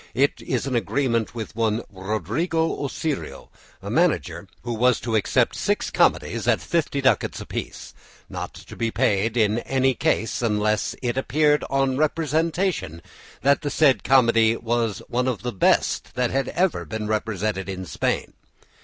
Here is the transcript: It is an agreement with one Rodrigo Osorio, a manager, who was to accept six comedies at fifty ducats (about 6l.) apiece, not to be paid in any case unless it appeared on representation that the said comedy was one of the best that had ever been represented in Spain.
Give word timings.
It 0.15 0.41
is 0.41 0.65
an 0.65 0.75
agreement 0.75 1.35
with 1.35 1.55
one 1.55 1.83
Rodrigo 1.91 2.71
Osorio, 2.83 3.51
a 3.83 3.91
manager, 3.91 4.47
who 4.63 4.73
was 4.73 4.99
to 5.01 5.15
accept 5.15 5.55
six 5.55 5.91
comedies 5.91 6.47
at 6.47 6.59
fifty 6.59 7.01
ducats 7.01 7.39
(about 7.39 7.45
6l.) 7.49 7.49
apiece, 7.51 7.93
not 8.27 8.53
to 8.55 8.75
be 8.75 8.89
paid 8.89 9.37
in 9.37 9.59
any 9.59 9.93
case 9.93 10.41
unless 10.41 10.95
it 11.03 11.17
appeared 11.17 11.63
on 11.69 11.97
representation 11.97 13.03
that 13.43 13.61
the 13.61 13.69
said 13.69 14.03
comedy 14.03 14.57
was 14.57 15.03
one 15.07 15.27
of 15.27 15.43
the 15.43 15.53
best 15.53 16.15
that 16.15 16.31
had 16.31 16.47
ever 16.47 16.83
been 16.83 17.05
represented 17.05 17.69
in 17.69 17.85
Spain. 17.85 18.33